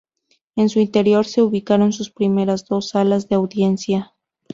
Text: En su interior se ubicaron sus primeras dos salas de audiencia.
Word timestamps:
En 0.55 0.69
su 0.69 0.79
interior 0.79 1.27
se 1.27 1.43
ubicaron 1.43 1.93
sus 1.93 2.09
primeras 2.09 2.65
dos 2.65 2.89
salas 2.89 3.29
de 3.29 3.35
audiencia. 3.35 4.15